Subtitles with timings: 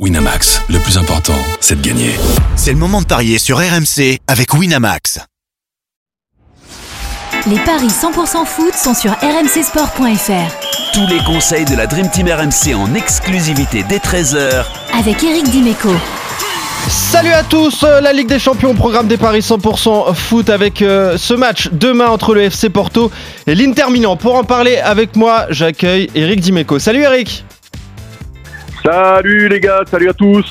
[0.00, 2.10] Winamax, le plus important, c'est de gagner.
[2.56, 5.20] C'est le moment de parier sur RMC avec Winamax.
[7.46, 10.92] Les paris 100% foot sont sur rmcsport.fr.
[10.94, 14.64] Tous les conseils de la Dream Team RMC en exclusivité dès 13h
[14.98, 15.90] Avec Eric Dimeco.
[16.88, 21.16] Salut à tous, euh, la Ligue des Champions, programme des paris 100% foot avec euh,
[21.16, 23.12] ce match demain entre le FC Porto
[23.46, 24.16] et l'Inter Milan.
[24.16, 26.80] Pour en parler avec moi, j'accueille Eric Dimeco.
[26.80, 27.44] Salut Eric
[28.84, 30.44] Salut les gars, salut à tous.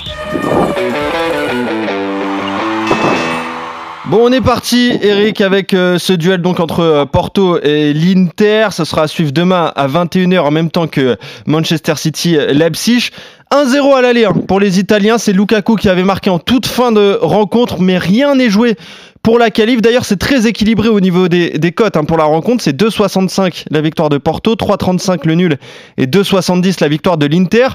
[4.06, 8.70] Bon, on est parti, Eric, avec euh, ce duel donc entre euh, Porto et l'Inter.
[8.72, 11.16] Ce sera à suivre demain à 21h en même temps que
[11.46, 13.12] Manchester City euh, Leipzig.
[13.54, 14.34] 1-0 à l'aller hein.
[14.48, 15.20] pour les Italiens.
[15.20, 18.76] C'est Lukaku qui avait marqué en toute fin de rencontre, mais rien n'est joué
[19.22, 19.80] pour la qualif.
[19.80, 22.64] D'ailleurs, c'est très équilibré au niveau des, des cotes hein, pour la rencontre.
[22.64, 25.58] C'est 2,65 la victoire de Porto, 3,35 le nul
[25.98, 27.68] et 2,70 la victoire de l'Inter.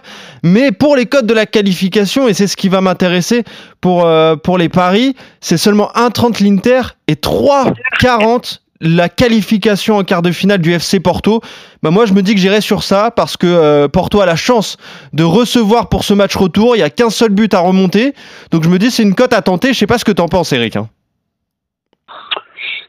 [0.43, 3.45] Mais pour les cotes de la qualification, et c'est ce qui va m'intéresser
[3.81, 10.23] pour, euh, pour les paris, c'est seulement 1,30 l'Inter et 3,40 la qualification en quart
[10.23, 11.41] de finale du FC Porto,
[11.83, 14.37] bah moi je me dis que j'irai sur ça parce que euh, Porto a la
[14.37, 14.77] chance
[15.13, 16.77] de recevoir pour ce match retour.
[16.77, 18.15] Il y a qu'un seul but à remonter,
[18.51, 19.73] donc je me dis c'est une cote à tenter.
[19.73, 20.77] Je sais pas ce que t'en penses, Eric.
[20.77, 20.89] Hein.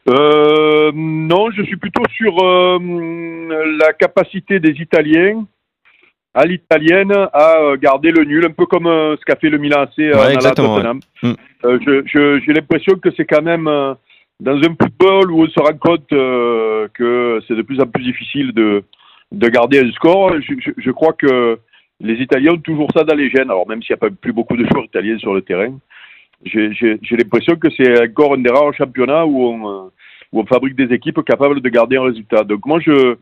[0.08, 2.78] Euh, non, je suis plutôt sur euh,
[3.78, 5.44] la capacité des Italiens
[6.32, 9.98] à l'italienne à garder le nul, un peu comme ce qu'a fait le Milan AC
[9.98, 11.00] Ouais, à Tottenham.
[11.24, 11.34] ouais.
[11.64, 12.38] Mm.
[12.44, 13.68] J'ai l'impression que c'est quand même
[14.40, 18.02] dans un football où on se rend compte euh, que c'est de plus en plus
[18.02, 18.82] difficile de,
[19.32, 20.32] de garder un score.
[20.40, 21.58] Je, je- je crois que
[22.00, 23.50] les Italiens ont toujours ça dans les gènes.
[23.50, 25.74] Alors même s'il n'y a pas plus beaucoup de joueurs italiens sur le terrain,
[26.44, 26.70] j'ai
[27.10, 29.90] l'impression que c'est encore un des rares championnats où on,
[30.32, 32.44] où on fabrique des équipes capables de garder un résultat.
[32.44, 33.16] Donc moi je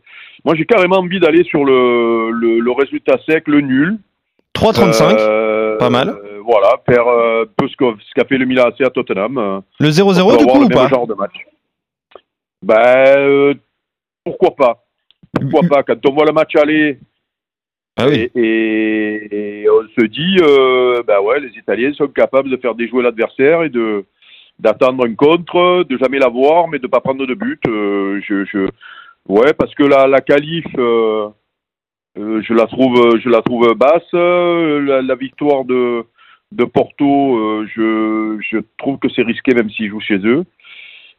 [0.44, 3.98] moi j'ai carrément envie d'aller sur le, le, le résultat sec, le nul.
[4.54, 5.16] 3,35.
[5.18, 6.14] Euh, pas mal.
[6.48, 7.76] Voilà, faire euh, un peu ce
[8.14, 9.36] qu'a fait le Milan AC à Tottenham.
[9.38, 11.34] euh, le 0-0 pour du coup le ou pas genre de match.
[12.62, 13.54] Ben, euh,
[14.24, 14.84] pourquoi pas
[15.38, 16.98] Pourquoi pas Quand on voit le match aller
[17.98, 18.30] Ah oui.
[18.34, 22.74] et, et- et on se dit, euh, ben ouais, les Italiens sont capables de faire
[22.74, 24.04] déjouer l'adversaire et de
[24.58, 27.60] d'attendre un contre, de jamais l'avoir, mais de pas prendre de but.
[27.68, 28.68] Euh, je, je,
[29.28, 31.28] ouais, parce que la, la qualif, euh,
[32.16, 34.12] je la trouve, je la trouve basse.
[34.12, 36.04] La, la victoire de
[36.52, 40.44] de Porto, euh, je, je trouve que c'est risqué même s'ils jouent chez eux.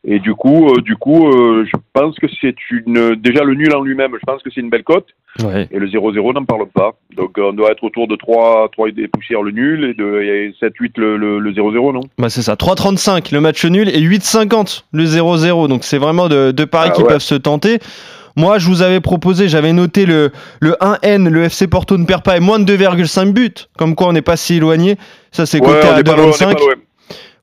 [0.08, 3.76] Et du coup, euh, du coup, euh, je pense que c'est une déjà le nul
[3.76, 4.14] en lui-même.
[4.14, 5.08] Je pense que c'est une belle cote.
[5.44, 5.68] Ouais.
[5.72, 6.94] Et le 0-0, n'en parle pas.
[7.18, 10.22] Donc on doit être autour de 3, 3 et des poussières le nul et de
[10.22, 12.00] et 7-8 le, le, le 0-0, non?
[12.18, 15.68] Bah c'est ça, 3,35 le match nul et 8,50 le 0-0.
[15.68, 17.08] Donc c'est vraiment de- deux paris Ah qui ouais.
[17.10, 17.80] peuvent se tenter.
[18.40, 22.24] Moi, je vous avais proposé, j'avais noté le, le 1N, le FC Porto ne perd
[22.24, 23.54] pas et moins de 2,5 buts.
[23.78, 24.98] Comme quoi, on n'est pas si éloigné.
[25.34, 26.54] Ça, c'est coté à est pas loin, on est 2,25.
[26.54, 26.74] pas loin.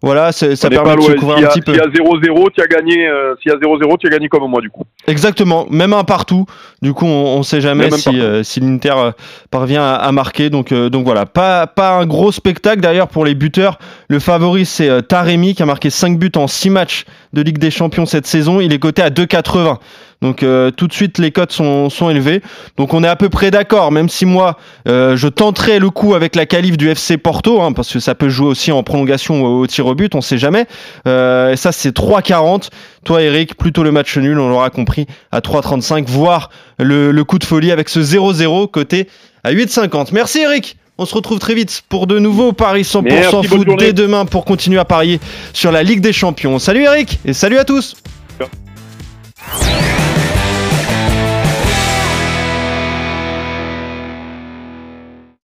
[0.02, 1.16] Voilà, c'est- ça permet de se loin.
[1.18, 1.72] couvrir S'il y un a- petit peu.
[1.72, 3.08] S'il y a 0-0, tu as gagné.
[3.08, 4.84] euh, S'il y a 0-0, tu as gagné comme moi du coup.
[5.06, 6.44] Exactement, même un partout.
[6.82, 9.10] Du coup, on ne sait jamais si, euh, si l'Inter euh,
[9.50, 10.48] parvient à, à marquer.
[10.50, 12.80] Donc, euh, donc voilà, pas, pas un gros spectacle.
[12.80, 13.78] D'ailleurs, pour les buteurs,
[14.08, 17.70] le favori, c'est Taremi qui a marqué 5 buts en 6 matchs de Ligue des
[17.70, 18.60] Champions cette saison.
[18.60, 19.78] Il est coté à 2,80.
[20.22, 22.42] Donc euh, tout de suite, les cotes sont, sont élevées.
[22.76, 24.56] Donc on est à peu près d'accord, même si moi,
[24.88, 28.14] euh, je tenterai le coup avec la qualif du FC Porto, hein, parce que ça
[28.14, 30.66] peut jouer aussi en prolongation au, au tir au but, on sait jamais.
[31.06, 32.70] Euh, et ça, c'est 3,40.
[33.04, 37.38] Toi, Eric, plutôt le match nul, on l'aura compris, à 3,35, voire le, le coup
[37.38, 39.08] de folie avec ce 0-0 côté
[39.44, 40.08] à 8,50.
[40.12, 40.76] Merci, Eric.
[40.98, 44.46] On se retrouve très vite pour de nouveaux paris 100% Merci, foot dès demain pour
[44.46, 45.20] continuer à parier
[45.52, 46.58] sur la Ligue des Champions.
[46.58, 47.96] Salut Eric et salut à tous.